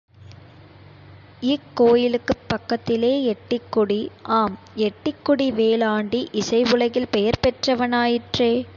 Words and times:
இக் 1.45 1.67
கோயிலுக்குப் 1.73 2.47
பக்கத்திலே 2.47 3.11
எட்டிக்குடி.. 3.25 3.99
ஆம், 4.39 4.55
எட்டிக் 4.87 5.23
குடி 5.23 5.51
வேலாண்டி 5.51 6.29
இசை 6.33 6.63
உலகில் 6.73 7.11
பெயர் 7.11 7.41
பெற்றவனாயிற்றே. 7.43 8.51